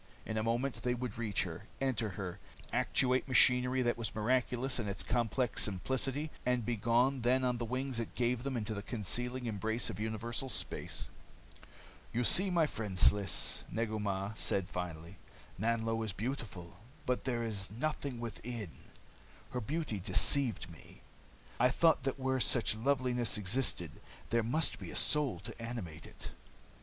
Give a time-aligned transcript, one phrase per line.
[0.25, 2.39] In a moment they would reach her, enter her,
[2.73, 7.65] actuate machinery that was miraculous in its complex simplicity, and be gone then on the
[7.65, 11.11] wings it gave them into the concealing embrace of universal space.
[12.11, 15.17] "You see, my friend Sliss," Negu Mah said finally,
[15.59, 18.71] "Nanlo is beautiful, but there is nothing within.
[19.51, 21.01] Her beauty deceived me.
[21.59, 23.91] I thought that where such loveliness existed,
[24.31, 26.31] there must be a soul to animate it.